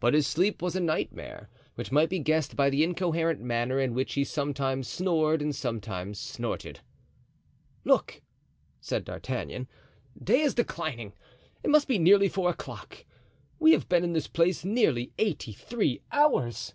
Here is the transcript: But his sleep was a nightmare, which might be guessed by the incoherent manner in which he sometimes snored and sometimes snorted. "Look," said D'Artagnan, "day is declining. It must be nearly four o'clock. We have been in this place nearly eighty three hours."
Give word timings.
But 0.00 0.14
his 0.14 0.26
sleep 0.26 0.62
was 0.62 0.74
a 0.74 0.80
nightmare, 0.80 1.50
which 1.74 1.92
might 1.92 2.08
be 2.08 2.18
guessed 2.18 2.56
by 2.56 2.70
the 2.70 2.82
incoherent 2.82 3.42
manner 3.42 3.78
in 3.78 3.92
which 3.92 4.14
he 4.14 4.24
sometimes 4.24 4.88
snored 4.88 5.42
and 5.42 5.54
sometimes 5.54 6.18
snorted. 6.18 6.80
"Look," 7.84 8.22
said 8.80 9.04
D'Artagnan, 9.04 9.68
"day 10.18 10.40
is 10.40 10.54
declining. 10.54 11.12
It 11.62 11.68
must 11.68 11.88
be 11.88 11.98
nearly 11.98 12.30
four 12.30 12.48
o'clock. 12.48 13.04
We 13.58 13.72
have 13.72 13.86
been 13.86 14.02
in 14.02 14.14
this 14.14 14.28
place 14.28 14.64
nearly 14.64 15.12
eighty 15.18 15.52
three 15.52 16.00
hours." 16.10 16.72